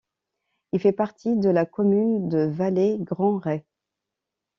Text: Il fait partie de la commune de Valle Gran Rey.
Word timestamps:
Il 0.71 0.79
fait 0.79 0.93
partie 0.93 1.37
de 1.37 1.49
la 1.51 1.67
commune 1.67 2.27
de 2.27 2.39
Valle 2.39 3.03
Gran 3.03 3.37
Rey. 3.37 3.63